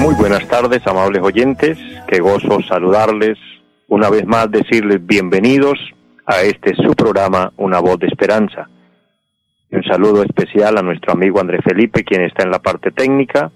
[0.00, 1.78] Muy buenas tardes, amables oyentes.
[2.08, 3.38] Qué gozo saludarles
[3.88, 5.78] una vez más decirles bienvenidos
[6.26, 8.68] a este su programa Una voz de esperanza.
[9.70, 13.52] Un saludo especial a nuestro amigo André Felipe, quien está en la parte técnica,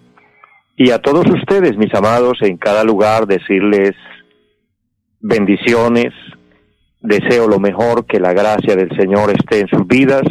[0.77, 3.93] y a todos ustedes, mis amados, en cada lugar decirles
[5.21, 6.13] bendiciones,
[7.01, 10.25] deseo lo mejor, que la gracia del Señor esté en sus vidas,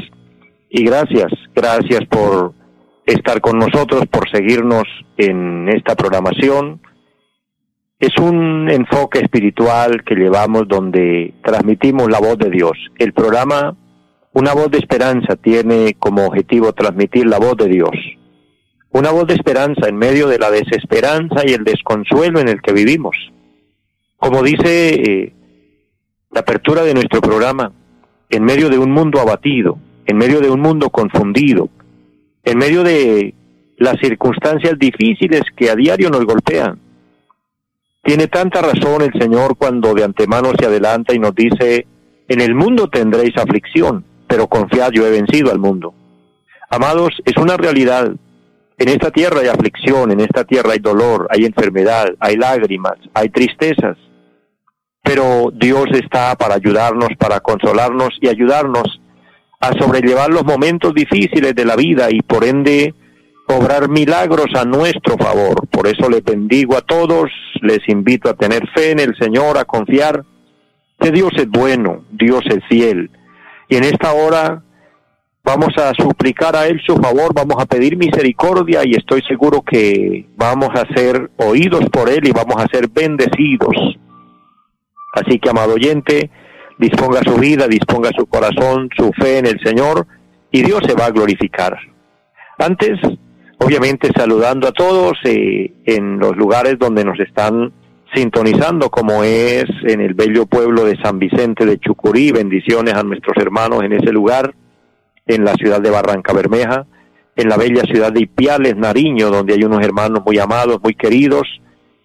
[0.70, 2.54] y gracias, gracias por
[3.06, 4.84] estar con nosotros, por seguirnos
[5.18, 6.82] en esta programación,
[8.00, 12.74] es un enfoque espiritual que llevamos donde transmitimos la voz de Dios.
[12.98, 13.76] El programa
[14.34, 17.96] Una voz de esperanza tiene como objetivo transmitir la voz de Dios.
[18.90, 22.74] Una voz de esperanza en medio de la desesperanza y el desconsuelo en el que
[22.74, 23.16] vivimos.
[24.18, 25.34] Como dice eh,
[26.32, 27.72] la apertura de nuestro programa,
[28.30, 31.70] en medio de un mundo abatido, en medio de un mundo confundido,
[32.46, 33.34] en medio de
[33.78, 36.80] las circunstancias difíciles que a diario nos golpean,
[38.04, 41.88] tiene tanta razón el Señor cuando de antemano se adelanta y nos dice,
[42.28, 45.94] en el mundo tendréis aflicción, pero confiad, yo he vencido al mundo.
[46.70, 48.14] Amados, es una realidad.
[48.78, 53.30] En esta tierra hay aflicción, en esta tierra hay dolor, hay enfermedad, hay lágrimas, hay
[53.30, 53.98] tristezas.
[55.02, 59.02] Pero Dios está para ayudarnos, para consolarnos y ayudarnos
[59.60, 62.94] a sobrellevar los momentos difíciles de la vida y por ende
[63.48, 65.68] obrar milagros a nuestro favor.
[65.68, 67.30] Por eso les bendigo a todos,
[67.62, 70.24] les invito a tener fe en el Señor, a confiar
[71.00, 73.10] que Dios es bueno, Dios es fiel.
[73.70, 74.64] Y en esta hora
[75.44, 80.28] vamos a suplicar a Él su favor, vamos a pedir misericordia y estoy seguro que
[80.36, 83.76] vamos a ser oídos por Él y vamos a ser bendecidos.
[85.14, 86.30] Así que, amado oyente,
[86.78, 90.06] disponga su vida, disponga su corazón, su fe en el Señor
[90.52, 91.78] y Dios se va a glorificar.
[92.58, 93.00] Antes
[93.58, 97.74] obviamente saludando a todos eh, en los lugares donde nos están
[98.14, 103.36] sintonizando, como es en el bello pueblo de San Vicente de Chucurí, bendiciones a nuestros
[103.38, 104.54] hermanos en ese lugar,
[105.26, 106.86] en la ciudad de Barranca Bermeja,
[107.36, 111.44] en la bella ciudad de Ipiales, Nariño, donde hay unos hermanos muy amados, muy queridos,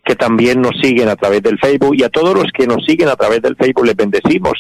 [0.05, 3.09] que también nos siguen a través del Facebook, y a todos los que nos siguen
[3.09, 4.55] a través del Facebook les bendecimos.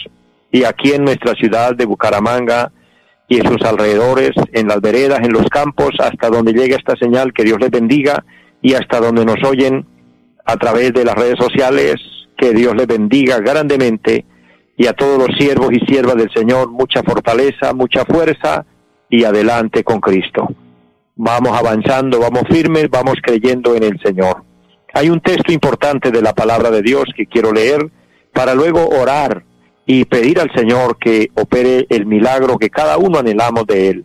[0.53, 2.73] Y aquí en nuestra ciudad de Bucaramanga,
[3.29, 7.33] y en sus alrededores, en las veredas, en los campos, hasta donde llegue esta señal,
[7.33, 8.25] que Dios les bendiga,
[8.61, 9.87] y hasta donde nos oyen
[10.45, 11.95] a través de las redes sociales,
[12.37, 14.25] que Dios les bendiga grandemente,
[14.77, 18.65] y a todos los siervos y siervas del Señor, mucha fortaleza, mucha fuerza,
[19.09, 20.49] y adelante con Cristo.
[21.17, 24.50] Vamos avanzando, vamos firmes, vamos creyendo en el Señor.
[24.93, 27.91] Hay un texto importante de la palabra de Dios que quiero leer
[28.33, 29.45] para luego orar
[29.87, 34.05] y pedir al Señor que opere el milagro que cada uno anhelamos de Él.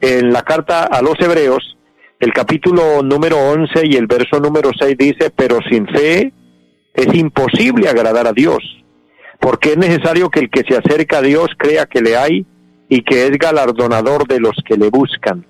[0.00, 1.76] En la carta a los Hebreos,
[2.18, 6.32] el capítulo número 11 y el verso número 6 dice, pero sin fe
[6.94, 8.58] es imposible agradar a Dios,
[9.40, 12.46] porque es necesario que el que se acerca a Dios crea que le hay
[12.88, 15.46] y que es galardonador de los que le buscan.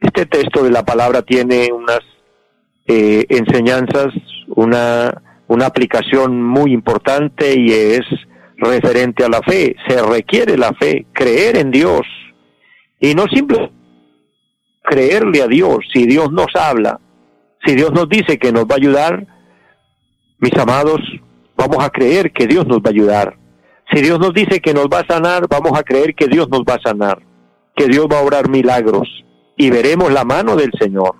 [0.00, 2.00] Este texto de la palabra tiene unas
[2.88, 4.08] eh, enseñanzas,
[4.48, 8.00] una, una aplicación muy importante y es
[8.56, 9.76] referente a la fe.
[9.86, 12.02] Se requiere la fe, creer en Dios
[12.98, 13.78] y no simplemente
[14.88, 15.78] creerle a Dios.
[15.92, 16.98] Si Dios nos habla,
[17.64, 19.26] si Dios nos dice que nos va a ayudar,
[20.38, 21.00] mis amados,
[21.56, 23.36] vamos a creer que Dios nos va a ayudar.
[23.92, 26.60] Si Dios nos dice que nos va a sanar, vamos a creer que Dios nos
[26.60, 27.18] va a sanar,
[27.76, 29.08] que Dios va a obrar milagros
[29.56, 31.16] y veremos la mano del Señor.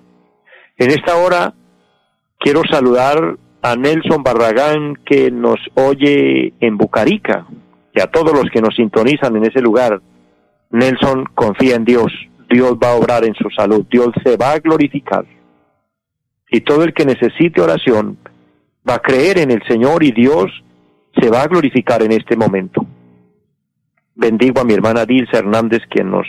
[0.77, 1.55] En esta hora
[2.39, 7.47] quiero saludar a Nelson Barragán que nos oye en Bucarica
[7.95, 10.01] y a todos los que nos sintonizan en ese lugar.
[10.71, 12.13] Nelson confía en Dios,
[12.49, 15.25] Dios va a obrar en su salud, Dios se va a glorificar.
[16.51, 18.19] Y todo el que necesite oración
[18.89, 20.47] va a creer en el Señor y Dios
[21.21, 22.87] se va a glorificar en este momento.
[24.15, 26.27] Bendigo a mi hermana Dilsa Hernández, quien nos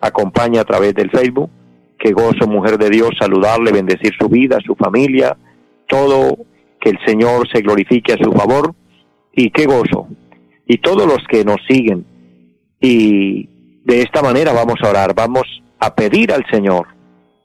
[0.00, 1.50] acompaña a través del Facebook.
[1.98, 5.36] Que gozo, mujer de Dios, saludarle, bendecir su vida, su familia,
[5.92, 6.38] todo
[6.80, 8.74] que el Señor se glorifique a su favor
[9.34, 10.08] y qué gozo.
[10.66, 12.06] Y todos los que nos siguen.
[12.80, 15.44] Y de esta manera vamos a orar, vamos
[15.78, 16.88] a pedir al Señor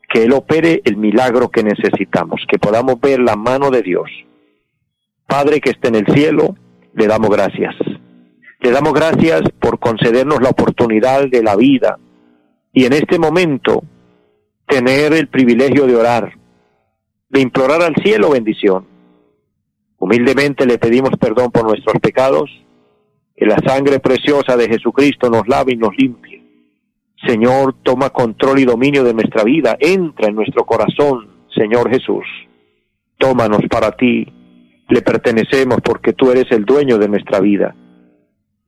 [0.09, 4.09] que Él opere el milagro que necesitamos, que podamos ver la mano de Dios.
[5.27, 6.55] Padre que esté en el cielo,
[6.93, 7.75] le damos gracias.
[8.61, 11.99] Le damos gracias por concedernos la oportunidad de la vida
[12.71, 13.83] y en este momento
[14.67, 16.37] tener el privilegio de orar,
[17.29, 18.85] de implorar al cielo bendición.
[19.97, 22.49] Humildemente le pedimos perdón por nuestros pecados,
[23.35, 26.43] que la sangre preciosa de Jesucristo nos lave y nos limpie.
[27.25, 32.25] Señor, toma control y dominio de nuestra vida, entra en nuestro corazón, Señor Jesús.
[33.17, 34.27] Tómanos para ti,
[34.89, 37.75] le pertenecemos porque tú eres el dueño de nuestra vida.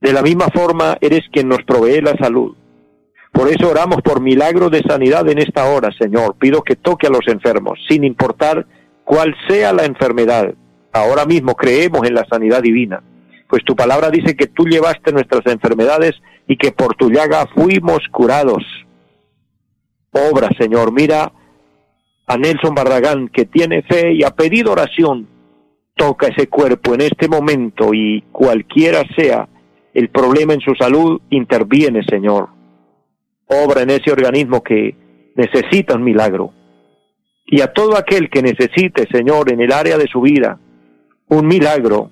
[0.00, 2.56] De la misma forma, eres quien nos provee la salud.
[3.32, 6.36] Por eso oramos por milagro de sanidad en esta hora, Señor.
[6.36, 8.66] Pido que toque a los enfermos, sin importar
[9.04, 10.54] cuál sea la enfermedad.
[10.92, 13.02] Ahora mismo creemos en la sanidad divina,
[13.48, 16.14] pues tu palabra dice que tú llevaste nuestras enfermedades
[16.46, 18.64] y que por tu llaga fuimos curados.
[20.12, 21.32] Obra, Señor, mira
[22.26, 25.28] a Nelson Barragán que tiene fe y ha pedido oración.
[25.96, 29.48] Toca ese cuerpo en este momento y cualquiera sea
[29.94, 32.48] el problema en su salud, interviene, Señor.
[33.50, 34.94] Obra en ese organismo que
[35.34, 36.52] necesita un milagro.
[37.46, 40.58] Y a todo aquel que necesite, Señor, en el área de su vida,
[41.28, 42.10] un milagro,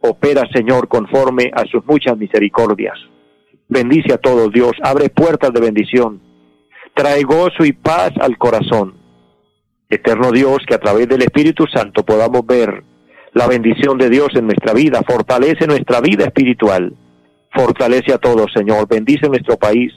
[0.00, 2.98] opera, Señor, conforme a sus muchas misericordias.
[3.68, 6.22] Bendice a todos, Dios, abre puertas de bendición,
[6.94, 8.94] trae gozo y paz al corazón.
[9.90, 12.82] Eterno Dios, que a través del Espíritu Santo podamos ver
[13.34, 16.94] la bendición de Dios en nuestra vida, fortalece nuestra vida espiritual,
[17.52, 19.92] fortalece a todos, Señor, bendice nuestro país,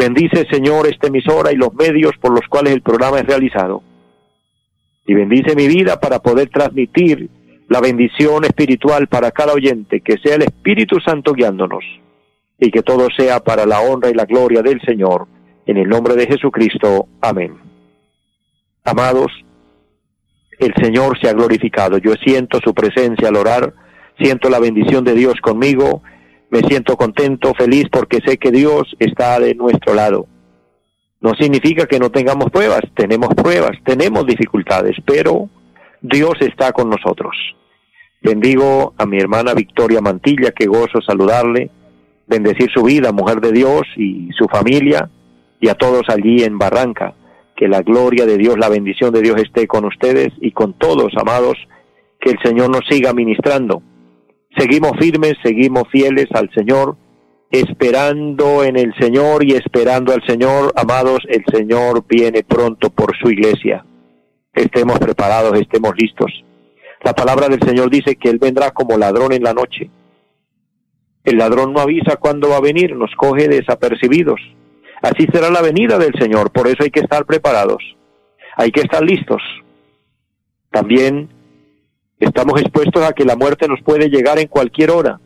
[0.00, 3.82] bendice, Señor, esta emisora y los medios por los cuales el programa es realizado.
[5.06, 7.28] Y bendice mi vida para poder transmitir
[7.68, 11.84] la bendición espiritual para cada oyente, que sea el Espíritu Santo guiándonos
[12.58, 15.26] y que todo sea para la honra y la gloria del Señor.
[15.66, 17.06] En el nombre de Jesucristo.
[17.20, 17.58] Amén.
[18.84, 19.30] Amados,
[20.58, 21.98] el Señor se ha glorificado.
[21.98, 23.74] Yo siento su presencia al orar,
[24.18, 26.02] siento la bendición de Dios conmigo,
[26.50, 30.26] me siento contento, feliz porque sé que Dios está de nuestro lado.
[31.20, 35.48] No significa que no tengamos pruebas, tenemos pruebas, tenemos dificultades, pero
[36.00, 37.36] Dios está con nosotros.
[38.22, 41.70] Bendigo a mi hermana Victoria Mantilla, que gozo saludarle,
[42.26, 45.08] bendecir su vida, mujer de Dios y su familia,
[45.60, 47.14] y a todos allí en Barranca.
[47.56, 51.12] Que la gloria de Dios, la bendición de Dios esté con ustedes y con todos,
[51.16, 51.56] amados,
[52.18, 53.82] que el Señor nos siga ministrando.
[54.56, 56.96] Seguimos firmes, seguimos fieles al Señor,
[57.50, 63.30] esperando en el Señor y esperando al Señor, amados, el Señor viene pronto por su
[63.30, 63.84] iglesia.
[64.52, 66.32] Estemos preparados, estemos listos.
[67.02, 69.88] La palabra del Señor dice que Él vendrá como ladrón en la noche.
[71.24, 74.40] El ladrón no avisa cuándo va a venir, nos coge desapercibidos.
[75.00, 77.82] Así será la venida del Señor, por eso hay que estar preparados,
[78.56, 79.42] hay que estar listos.
[80.70, 81.28] También
[82.20, 85.18] estamos expuestos a que la muerte nos puede llegar en cualquier hora,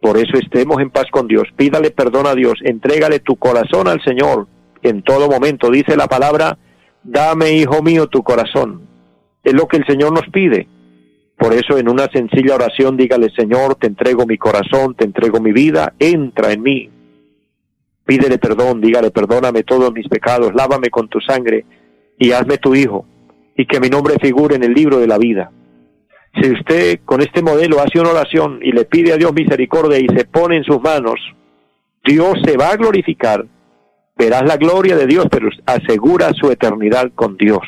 [0.00, 4.02] por eso estemos en paz con Dios, pídale perdón a Dios, entrégale tu corazón al
[4.02, 4.46] Señor
[4.82, 5.70] en todo momento.
[5.70, 6.58] Dice la palabra,
[7.02, 8.82] dame, hijo mío, tu corazón.
[9.42, 10.68] Es lo que el Señor nos pide.
[11.36, 15.52] Por eso en una sencilla oración dígale, Señor, te entrego mi corazón, te entrego mi
[15.52, 16.90] vida, entra en mí.
[18.04, 21.64] Pídele perdón, dígale, perdóname todos mis pecados, lávame con tu sangre
[22.18, 23.04] y hazme tu hijo,
[23.56, 25.50] y que mi nombre figure en el libro de la vida.
[26.40, 30.06] Si usted con este modelo hace una oración y le pide a Dios misericordia y
[30.08, 31.18] se pone en sus manos,
[32.04, 33.46] Dios se va a glorificar,
[34.16, 37.62] verás la gloria de Dios, pero asegura su eternidad con Dios.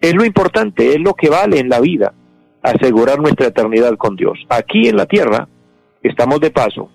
[0.00, 2.14] Es lo importante, es lo que vale en la vida
[2.62, 4.38] asegurar nuestra eternidad con Dios.
[4.48, 5.48] Aquí en la tierra
[6.02, 6.90] estamos de paso,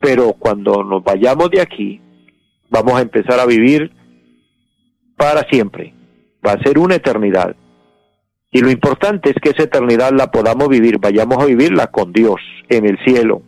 [0.00, 2.00] pero cuando nos vayamos de aquí,
[2.70, 3.92] vamos a empezar a vivir
[5.16, 5.94] para siempre.
[6.46, 7.56] Va a ser una eternidad.
[8.56, 12.36] Y lo importante es que esa eternidad la podamos vivir, vayamos a vivirla con Dios
[12.70, 13.42] en el cielo,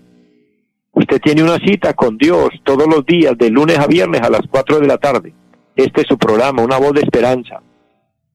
[0.92, 4.42] usted tiene una cita con Dios todos los días, de lunes a viernes a las
[4.48, 5.34] 4 de la tarde.
[5.74, 7.60] Este es su programa, una voz de esperanza.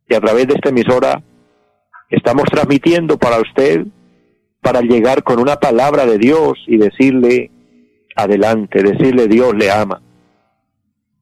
[0.09, 1.23] Y a través de esta emisora
[2.09, 3.85] estamos transmitiendo para usted,
[4.59, 7.49] para llegar con una palabra de Dios y decirle,
[8.13, 10.01] adelante, decirle Dios le ama.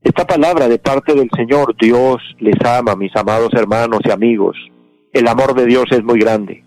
[0.02, 4.56] Esta palabra de parte del Señor, Dios les ama, mis amados hermanos y amigos.
[5.12, 6.64] El amor de Dios es muy grande.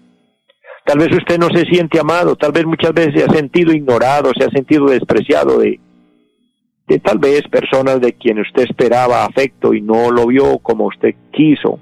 [0.85, 4.33] Tal vez usted no se siente amado, tal vez muchas veces se ha sentido ignorado,
[4.37, 5.81] se ha sentido despreciado de,
[6.89, 11.15] de tal vez personas de quien usted esperaba afecto y no lo vio como usted
[11.33, 11.79] quiso.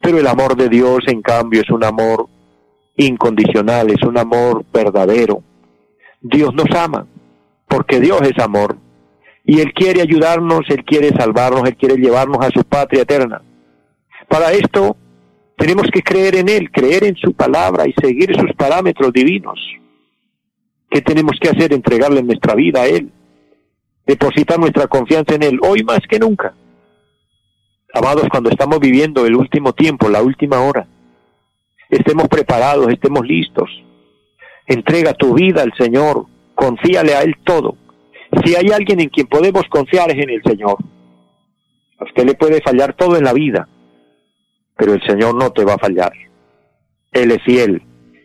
[0.00, 2.28] Pero el amor de Dios, en cambio, es un amor
[2.96, 5.42] incondicional, es un amor verdadero.
[6.20, 7.06] Dios nos ama,
[7.66, 8.76] porque Dios es amor.
[9.50, 13.40] Y Él quiere ayudarnos, Él quiere salvarnos, Él quiere llevarnos a su patria eterna.
[14.28, 14.94] Para esto
[15.56, 19.58] tenemos que creer en Él, creer en su palabra y seguir sus parámetros divinos.
[20.90, 21.72] ¿Qué tenemos que hacer?
[21.72, 23.10] Entregarle nuestra vida a Él,
[24.06, 26.52] depositar nuestra confianza en Él, hoy más que nunca.
[27.94, 30.86] Amados, cuando estamos viviendo el último tiempo, la última hora,
[31.88, 33.70] estemos preparados, estemos listos.
[34.66, 37.87] Entrega tu vida al Señor, confíale a Él todo.
[38.44, 40.76] Si hay alguien en quien podemos confiar es en el Señor.
[41.98, 43.68] A usted le puede fallar todo en la vida,
[44.76, 46.12] pero el Señor no te va a fallar.
[47.12, 47.82] Él es fiel.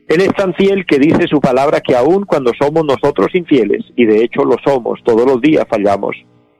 [0.07, 4.05] Él es tan fiel que dice su palabra que aun cuando somos nosotros infieles, y
[4.05, 6.15] de hecho lo somos, todos los días fallamos,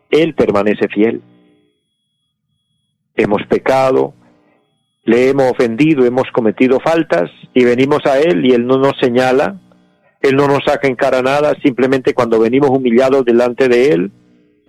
[0.10, 1.22] Él permanece fiel.
[3.16, 4.14] Hemos pecado,
[5.04, 9.60] le hemos ofendido, hemos cometido faltas y venimos a Él y Él no nos señala,
[10.24, 14.12] él no nos saca en cara nada, simplemente cuando venimos humillados delante de Él,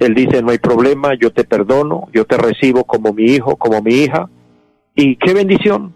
[0.01, 3.81] Él dice, no hay problema, yo te perdono, yo te recibo como mi hijo, como
[3.81, 4.29] mi hija.
[4.97, 5.95] Y qué bendición.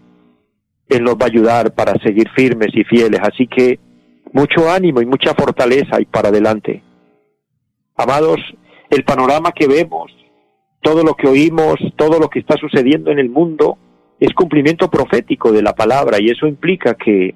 [0.87, 3.19] Él nos va a ayudar para seguir firmes y fieles.
[3.21, 3.79] Así que
[4.31, 6.81] mucho ánimo y mucha fortaleza y para adelante.
[7.97, 8.39] Amados,
[8.89, 10.09] el panorama que vemos,
[10.81, 13.77] todo lo que oímos, todo lo que está sucediendo en el mundo,
[14.21, 17.35] es cumplimiento profético de la palabra y eso implica que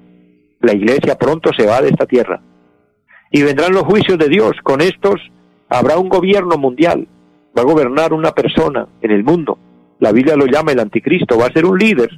[0.60, 2.40] la iglesia pronto se va de esta tierra.
[3.30, 4.52] Y vendrán los juicios de Dios.
[4.62, 5.20] Con estos
[5.68, 7.06] habrá un gobierno mundial.
[7.56, 9.58] Va a gobernar una persona en el mundo.
[10.00, 11.38] La Biblia lo llama el anticristo.
[11.38, 12.10] Va a ser un líder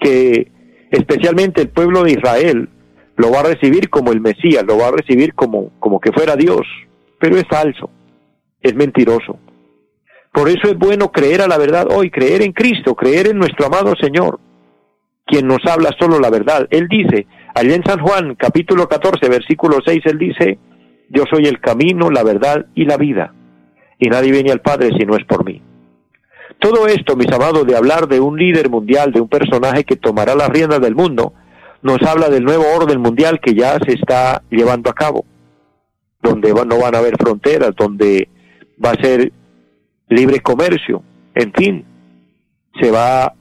[0.00, 0.50] que
[0.90, 2.68] especialmente el pueblo de Israel
[3.16, 6.36] lo va a recibir como el Mesías, lo va a recibir como, como que fuera
[6.36, 6.66] Dios.
[7.18, 7.90] Pero es falso,
[8.60, 9.38] es mentiroso.
[10.32, 13.66] Por eso es bueno creer a la verdad hoy, creer en Cristo, creer en nuestro
[13.66, 14.40] amado Señor
[15.32, 16.68] quien nos habla solo la verdad.
[16.68, 20.58] Él dice, allá en San Juan, capítulo 14, versículo 6, él dice,
[21.08, 23.32] yo soy el camino, la verdad y la vida,
[23.98, 25.62] y nadie viene al Padre si no es por mí.
[26.58, 30.34] Todo esto, mis amados, de hablar de un líder mundial, de un personaje que tomará
[30.34, 31.32] las riendas del mundo,
[31.80, 35.24] nos habla del nuevo orden mundial que ya se está llevando a cabo,
[36.22, 38.28] donde no van a haber fronteras, donde
[38.84, 39.32] va a ser
[40.10, 41.02] libre comercio,
[41.34, 41.86] en fin,
[42.78, 43.32] se va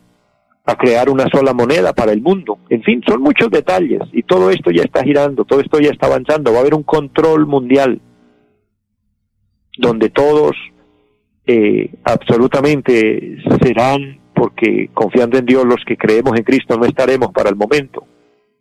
[0.71, 2.59] a crear una sola moneda para el mundo.
[2.69, 6.07] En fin, son muchos detalles y todo esto ya está girando, todo esto ya está
[6.07, 6.51] avanzando.
[6.51, 8.01] Va a haber un control mundial
[9.77, 10.51] donde todos
[11.45, 17.49] eh, absolutamente serán, porque confiando en Dios los que creemos en Cristo no estaremos para
[17.49, 18.05] el momento,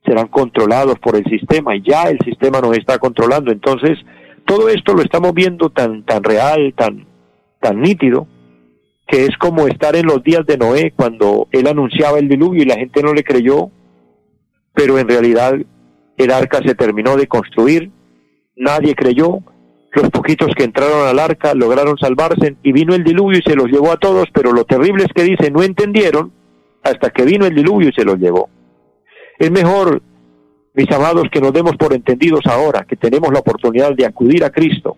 [0.04, 3.52] serán controlados por el sistema y ya el sistema nos está controlando.
[3.52, 3.98] Entonces,
[4.46, 7.06] todo esto lo estamos viendo tan, tan real, tan,
[7.60, 8.26] tan nítido,
[9.10, 12.66] que es como estar en los días de Noé cuando él anunciaba el diluvio y
[12.66, 13.70] la gente no le creyó,
[14.72, 15.54] pero en realidad
[16.16, 17.90] el arca se terminó de construir,
[18.54, 19.40] nadie creyó,
[19.92, 23.66] los poquitos que entraron al arca lograron salvarse y vino el diluvio y se los
[23.66, 26.32] llevó a todos, pero lo terrible es que dice, no entendieron
[26.84, 28.48] hasta que vino el diluvio y se los llevó.
[29.40, 30.02] Es mejor,
[30.74, 34.50] mis amados, que nos demos por entendidos ahora, que tenemos la oportunidad de acudir a
[34.50, 34.96] Cristo,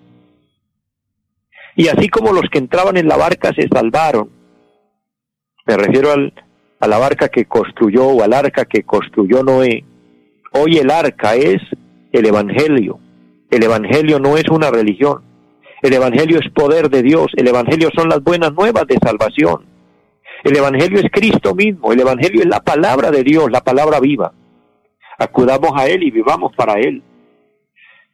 [1.76, 4.31] y así como los que entraban en la barca se salvaron,
[5.67, 6.33] me refiero al,
[6.81, 9.85] a la barca que construyó o al arca que construyó Noé,
[10.52, 11.62] hoy el arca es
[12.12, 12.99] el Evangelio.
[13.50, 15.23] El Evangelio no es una religión.
[15.83, 17.26] El Evangelio es poder de Dios.
[17.37, 19.64] El Evangelio son las buenas nuevas de salvación.
[20.45, 24.33] El Evangelio es Cristo mismo, el Evangelio es la palabra de Dios, la palabra viva.
[25.19, 27.02] Acudamos a Él y vivamos para Él.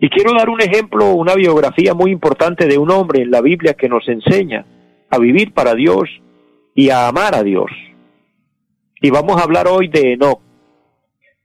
[0.00, 3.75] Y quiero dar un ejemplo, una biografía muy importante de un hombre en la Biblia
[3.75, 4.64] que nos enseña
[5.11, 6.09] a vivir para Dios
[6.75, 7.71] y a amar a Dios.
[9.00, 10.40] Y vamos a hablar hoy de Enoch,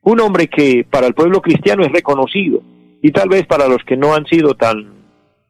[0.01, 2.61] un hombre que para el pueblo cristiano es reconocido
[3.01, 4.93] y tal vez para los que no han sido tan,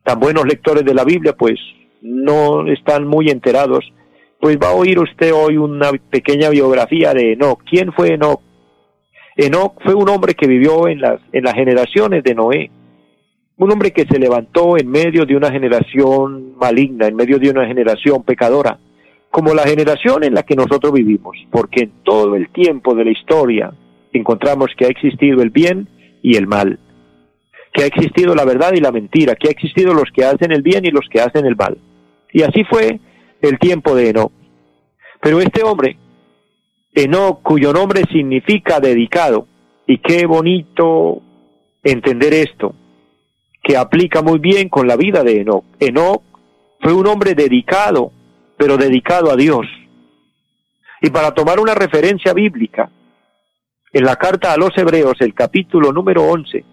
[0.03, 1.60] tan buenos lectores de la Biblia, pues
[2.01, 3.91] no están muy enterados,
[4.39, 7.62] pues va a oír usted hoy una pequeña biografía de Enoch.
[7.69, 8.41] ¿Quién fue Enoch?
[9.36, 12.72] Enoch fue un hombre que vivió en las, en las generaciones de Noé,
[13.57, 17.67] un hombre que se levantó en medio de una generación maligna, en medio de una
[17.67, 18.79] generación pecadora,
[19.29, 23.12] como la generación en la que nosotros vivimos, porque en todo el tiempo de la
[23.12, 23.74] historia
[24.12, 25.88] encontramos que ha existido el bien
[26.22, 26.79] y el mal,
[27.74, 30.62] que ha existido la verdad y la mentira, que ha existido los que hacen el
[30.62, 31.77] bien y los que hacen el mal.
[32.31, 33.00] Y así fue
[33.41, 34.31] el tiempo de Enoch.
[35.22, 35.98] Pero este hombre,
[36.93, 39.48] Enoch, cuyo nombre significa dedicado,
[39.88, 41.22] y qué bonito
[41.83, 42.75] entender esto,
[43.63, 45.63] que aplica muy bien con la vida de Enoch.
[45.79, 46.22] Enoch
[46.82, 48.12] fue un hombre dedicado,
[48.58, 49.65] pero dedicado a Dios.
[51.01, 52.91] Y para tomar una referencia bíblica,
[53.93, 56.65] en la carta a los Hebreos, el capítulo número 11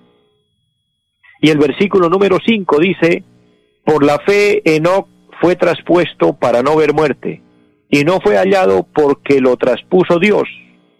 [1.42, 3.24] y el versículo número 5 dice,
[3.84, 5.06] por la fe Enoch
[5.40, 7.42] fue traspuesto para no ver muerte,
[7.88, 10.48] y no fue hallado porque lo traspuso Dios,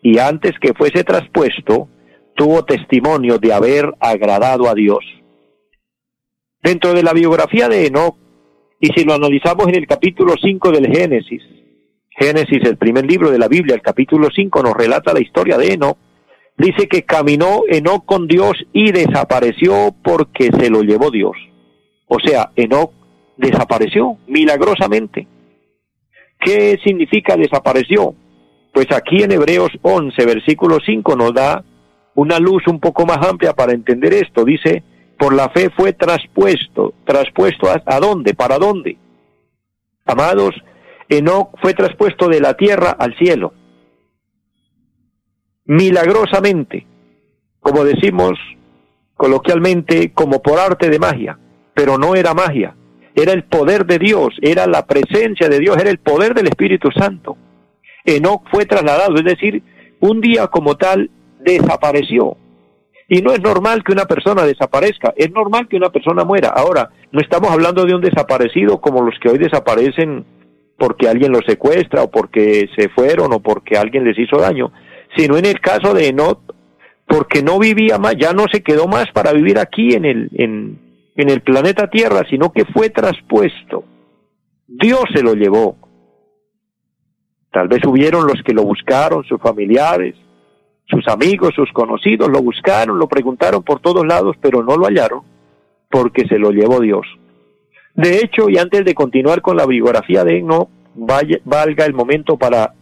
[0.02, 1.88] y antes que fuese traspuesto,
[2.34, 5.04] tuvo testimonio de haber agradado a Dios.
[6.62, 8.16] Dentro de la biografía de Enoch,
[8.80, 11.42] y si lo analizamos en el capítulo 5 del Génesis,
[12.10, 15.72] Génesis, el primer libro de la Biblia, el capítulo 5 nos relata la historia de
[15.72, 15.96] Enoch,
[16.58, 21.36] dice que caminó Enoch con Dios y desapareció porque se lo llevó Dios.
[22.08, 22.92] O sea, Enoch
[23.38, 25.26] desapareció milagrosamente.
[26.38, 28.14] ¿Qué significa desapareció?
[28.72, 31.64] Pues aquí en Hebreos 11, versículo 5 nos da
[32.14, 34.44] una luz un poco más amplia para entender esto.
[34.44, 34.82] Dice,
[35.20, 36.94] por la fe fue traspuesto.
[37.04, 38.32] ¿Traspuesto a, dónde?
[38.32, 38.96] ¿Para dónde?
[40.06, 40.54] Amados,
[41.10, 43.52] Enoch fue traspuesto de la tierra al cielo.
[45.66, 46.86] Milagrosamente,
[47.60, 48.38] como decimos
[49.14, 51.38] coloquialmente, como por arte de magia,
[51.74, 52.74] pero no era magia,
[53.14, 56.90] era el poder de Dios, era la presencia de Dios, era el poder del Espíritu
[56.90, 57.36] Santo.
[58.06, 59.62] Enoch fue trasladado, es decir,
[60.00, 62.38] un día como tal desapareció,
[63.12, 66.50] y no es normal que una persona desaparezca, es normal que una persona muera.
[66.50, 70.24] Ahora, no estamos hablando de un desaparecido como los que hoy desaparecen
[70.78, 74.70] porque alguien los secuestra o porque se fueron o porque alguien les hizo daño,
[75.16, 76.38] sino en el caso de Enoch,
[77.04, 80.78] porque no vivía más, ya no se quedó más para vivir aquí en el, en,
[81.16, 83.82] en el planeta Tierra, sino que fue traspuesto.
[84.68, 85.76] Dios se lo llevó.
[87.50, 90.14] Tal vez hubieron los que lo buscaron, sus familiares,
[90.90, 95.22] sus amigos, sus conocidos lo buscaron, lo preguntaron por todos lados, pero no lo hallaron
[95.88, 97.06] porque se lo llevó Dios.
[97.94, 102.74] De hecho, y antes de continuar con la biografía de Enoch, valga el momento para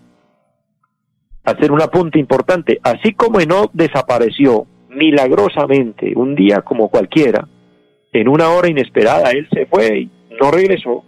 [1.45, 2.79] hacer un apunte importante.
[2.83, 7.47] Así como Enoch desapareció milagrosamente un día como cualquiera,
[8.13, 11.05] en una hora inesperada, él se fue y no regresó.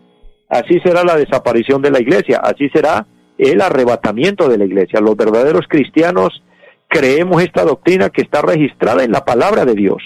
[0.49, 3.07] Así será la desaparición de la iglesia, así será
[3.39, 5.01] el arrebatamiento de la iglesia.
[5.01, 6.43] Los verdaderos cristianos
[6.91, 10.03] creemos esta doctrina que está registrada en la palabra de Dios,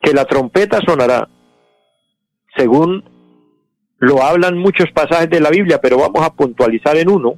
[0.00, 1.28] que la trompeta sonará,
[2.56, 3.04] según
[3.98, 7.34] lo hablan muchos pasajes de la Biblia, pero vamos a puntualizar en uno,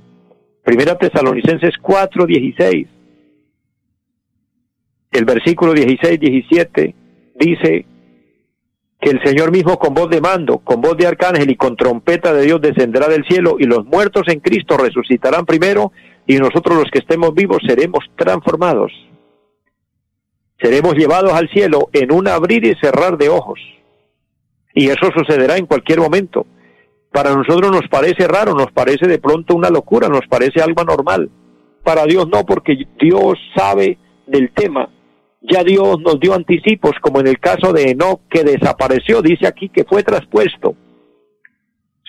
[0.62, 2.86] Primera Tesalonicenses 4, 16.
[5.12, 6.94] El versículo 16, 17
[7.36, 7.86] dice
[9.00, 12.32] que el Señor mismo con voz de mando, con voz de arcángel y con trompeta
[12.32, 15.92] de Dios descenderá del cielo y los muertos en Cristo resucitarán primero
[16.26, 18.92] y nosotros los que estemos vivos seremos transformados.
[20.60, 23.58] Seremos llevados al cielo en un abrir y cerrar de ojos.
[24.74, 26.46] Y eso sucederá en cualquier momento.
[27.12, 31.30] Para nosotros nos parece raro, nos parece de pronto una locura, nos parece algo anormal.
[31.82, 34.88] Para Dios no, porque Dios sabe del tema.
[35.42, 39.68] Ya Dios nos dio anticipos, como en el caso de Enoch, que desapareció, dice aquí
[39.68, 40.74] que fue traspuesto.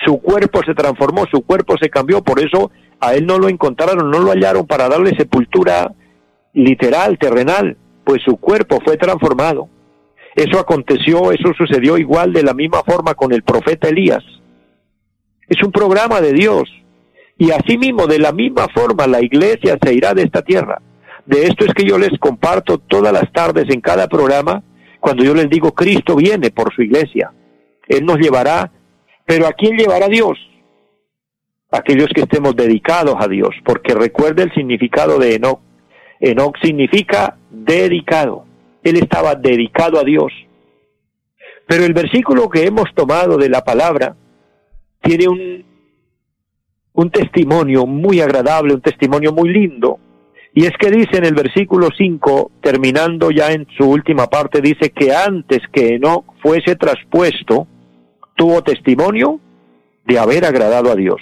[0.06, 2.72] Su cuerpo se transformó, su cuerpo se cambió, por eso
[3.06, 5.92] a él no lo encontraron, no lo hallaron para darle sepultura
[6.54, 9.70] literal, terrenal, pues su cuerpo fue transformado.
[10.36, 14.24] Eso aconteció, eso sucedió igual de la misma forma con el profeta Elías.
[15.48, 16.64] Es un programa de Dios.
[17.38, 20.82] Y asimismo, de la misma forma, la iglesia se irá de esta tierra.
[21.26, 24.64] De esto es que yo les comparto todas las tardes en cada programa,
[25.00, 27.32] cuando yo les digo, Cristo viene por su iglesia.
[27.88, 28.72] Él nos llevará,
[29.26, 30.38] pero ¿a quién llevará Dios?
[31.76, 35.60] Aquellos que estemos dedicados a Dios, porque recuerde el significado de Enoch.
[36.20, 38.46] Enoch significa dedicado.
[38.84, 40.32] Él estaba dedicado a Dios.
[41.68, 44.16] Pero el versículo que hemos tomado de la palabra
[45.02, 45.66] tiene un,
[46.94, 50.00] un testimonio muy agradable, un testimonio muy lindo.
[50.54, 54.92] Y es que dice en el versículo 5, terminando ya en su última parte, dice
[54.92, 57.68] que antes que Enoch fuese traspuesto,
[58.36, 59.40] tuvo testimonio
[60.06, 61.20] de haber agradado a Dios.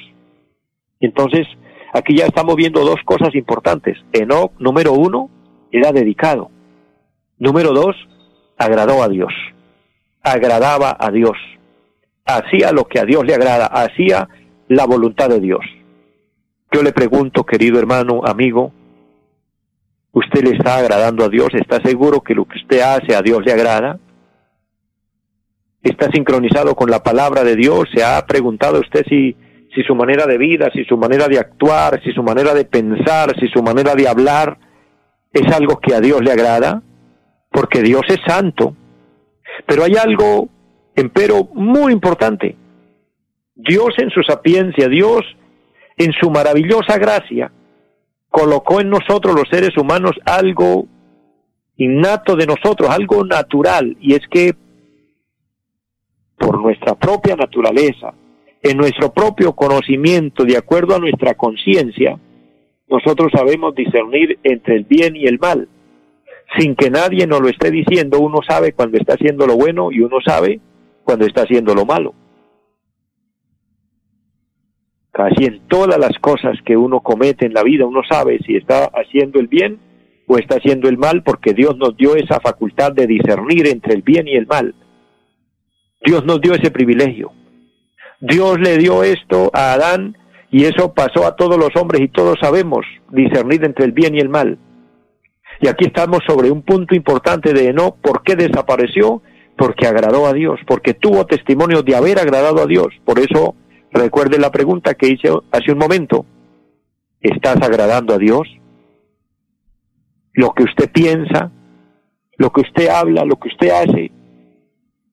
[1.04, 1.46] Entonces,
[1.94, 3.98] aquí ya estamos viendo dos cosas importantes.
[4.14, 5.30] Enoch, número uno,
[5.70, 6.50] era dedicado.
[7.38, 7.96] Número dos,
[8.58, 9.34] agradó a Dios.
[10.22, 11.36] Agradaba a Dios.
[12.26, 13.66] Hacía lo que a Dios le agrada.
[13.66, 14.30] Hacía
[14.70, 15.60] la voluntad de Dios.
[16.72, 18.72] Yo le pregunto, querido hermano, amigo,
[20.14, 21.50] ¿usted le está agradando a Dios?
[21.54, 24.00] ¿Está seguro que lo que usted hace a Dios le agrada?
[25.84, 27.90] ¿Está sincronizado con la palabra de Dios?
[27.94, 29.36] ¿Se ha preguntado usted si,
[29.74, 33.34] si su manera de vida, si su manera de actuar, si su manera de pensar,
[33.40, 34.58] si su manera de hablar
[35.32, 36.84] es algo que a Dios le agrada?
[37.52, 38.76] Porque Dios es santo.
[39.66, 40.50] Pero hay algo,
[40.96, 42.56] empero, muy importante.
[43.56, 45.22] Dios en su sapiencia, Dios
[45.98, 47.52] en su maravillosa gracia,
[48.30, 50.88] colocó en nosotros los seres humanos algo
[51.78, 54.56] innato de nosotros, algo natural, y es que
[56.38, 58.14] por nuestra propia naturaleza,
[58.64, 62.18] en nuestro propio conocimiento, de acuerdo a nuestra conciencia,
[62.88, 65.68] nosotros sabemos discernir entre el bien y el mal.
[66.58, 70.00] Sin que nadie nos lo esté diciendo, uno sabe cuando está haciendo lo bueno y
[70.00, 70.62] uno sabe
[71.04, 72.14] cuando está haciendo lo malo.
[75.12, 78.86] Casi en todas las cosas que uno comete en la vida, uno sabe si está
[78.86, 79.78] haciendo el bien
[80.26, 84.04] o está haciendo el mal, porque Dios nos dio esa facultad de discernir entre el
[84.04, 84.74] bien y el mal.
[86.06, 87.32] Dios nos dio ese privilegio.
[88.26, 90.18] Dios le dio esto a Adán
[90.50, 94.20] y eso pasó a todos los hombres y todos sabemos discernir entre el bien y
[94.20, 94.58] el mal.
[95.60, 99.22] Y aquí estamos sobre un punto importante de no, ¿por qué desapareció?
[99.58, 102.94] Porque agradó a Dios, porque tuvo testimonio de haber agradado a Dios.
[103.04, 103.56] Por eso
[103.92, 106.26] recuerde la pregunta que hice hace un momento.
[107.20, 108.48] ¿Estás agradando a Dios?
[110.32, 111.52] Lo que usted piensa,
[112.38, 114.12] lo que usted habla, lo que usted hace,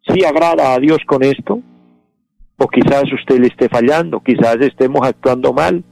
[0.07, 1.61] ¿sí agrada a Dios con esto?
[2.63, 5.83] O quizás usted le esté fallando, quizás estemos actuando mal,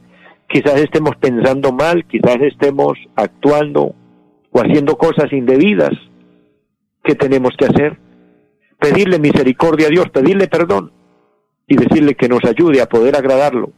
[0.47, 3.95] quizás estemos pensando mal, quizás estemos actuando
[4.51, 5.93] o haciendo cosas indebidas.
[7.03, 7.99] ¿Qué tenemos que hacer?
[8.79, 10.93] Pedirle misericordia a Dios, pedirle perdón
[11.67, 13.73] y decirle que nos ayude a poder agradarlo,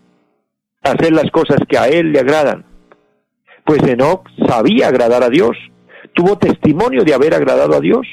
[0.83, 2.65] hacer las cosas que a Él le agradan.
[3.65, 5.57] Pues Enoch sabía agradar a Dios,
[6.13, 8.05] tuvo testimonio de haber agradado a Dios.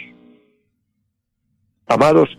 [1.87, 2.29] Amados,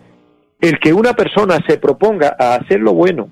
[0.61, 3.31] el que una persona se proponga a hacer lo bueno,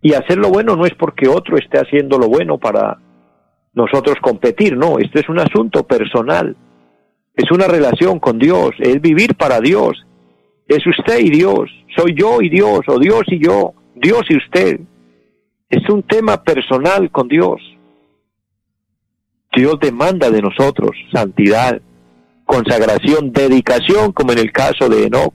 [0.00, 2.98] y hacer lo bueno no es porque otro esté haciendo lo bueno para
[3.74, 6.56] nosotros competir, no, esto es un asunto personal,
[7.34, 10.06] es una relación con Dios, es vivir para Dios,
[10.68, 14.80] es usted y Dios, soy yo y Dios, o Dios y yo, Dios y usted,
[15.68, 17.60] es un tema personal con Dios.
[19.54, 21.80] Dios demanda de nosotros santidad,
[22.46, 25.34] consagración, dedicación, como en el caso de Enoch.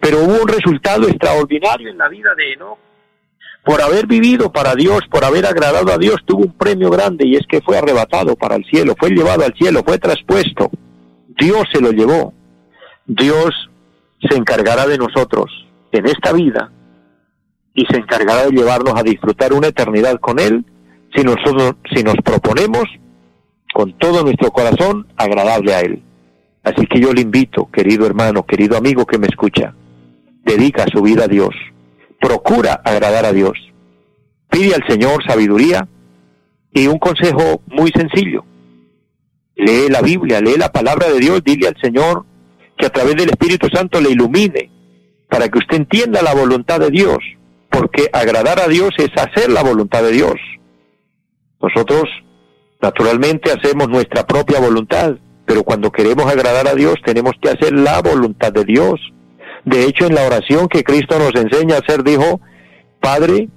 [0.00, 2.78] Pero hubo un resultado extraordinario en la vida de Enoch.
[3.64, 7.36] Por haber vivido para Dios, por haber agradado a Dios, tuvo un premio grande y
[7.36, 10.70] es que fue arrebatado para el cielo, fue llevado al cielo, fue traspuesto.
[11.40, 12.34] Dios se lo llevó.
[13.06, 13.50] Dios
[14.28, 15.50] se encargará de nosotros
[15.92, 16.70] en esta vida
[17.74, 20.64] y se encargará de llevarnos a disfrutar una eternidad con Él
[21.14, 22.84] si nosotros, si nos proponemos
[23.74, 26.00] con todo nuestro corazón agradable a Él.
[26.62, 29.74] Así que yo le invito, querido hermano, querido amigo que me escucha,
[30.44, 31.56] dedica su vida a Dios,
[32.20, 33.58] procura agradar a Dios,
[34.48, 35.88] pide al Señor sabiduría
[36.72, 38.44] y un consejo muy sencillo.
[39.56, 42.24] Lee la Biblia, lee la palabra de Dios, dile al Señor
[42.78, 44.70] que a través del Espíritu Santo le ilumine
[45.28, 47.18] para que usted entienda la voluntad de Dios,
[47.70, 50.36] porque agradar a Dios es hacer la voluntad de Dios.
[51.60, 52.04] Nosotros
[52.84, 55.14] Naturalmente hacemos nuestra propia voluntad,
[55.46, 59.00] pero cuando queremos agradar a Dios tenemos que hacer la voluntad de Dios.
[59.64, 62.42] De hecho, en la oración que Cristo nos enseña a hacer, dijo,
[63.00, 63.48] Padre,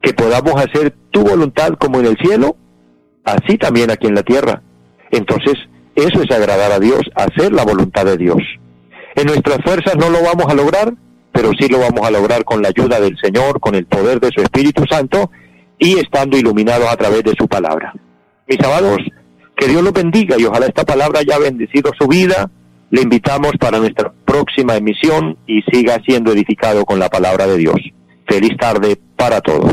[0.00, 2.56] que podamos hacer tu voluntad como en el cielo,
[3.24, 4.62] así también aquí en la tierra.
[5.10, 5.52] Entonces,
[5.94, 8.40] eso es agradar a Dios, hacer la voluntad de Dios.
[9.16, 10.94] En nuestras fuerzas no lo vamos a lograr,
[11.30, 14.30] pero sí lo vamos a lograr con la ayuda del Señor, con el poder de
[14.34, 15.30] su Espíritu Santo
[15.78, 17.92] y estando iluminados a través de su palabra.
[18.46, 18.98] Mis amados,
[19.56, 22.50] que Dios los bendiga y ojalá esta palabra haya bendecido su vida.
[22.90, 27.76] Le invitamos para nuestra próxima emisión y siga siendo edificado con la palabra de Dios.
[28.28, 29.72] Feliz tarde para todos.